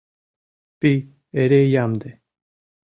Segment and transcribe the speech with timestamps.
[0.79, 0.97] Пий
[1.41, 2.11] эре ямде.